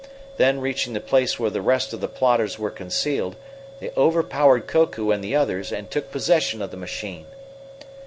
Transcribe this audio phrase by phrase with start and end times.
[0.37, 3.35] Then, reaching the place where the rest of the plotters were concealed,
[3.79, 7.27] they overpowered Koku and the others and took possession of the machine."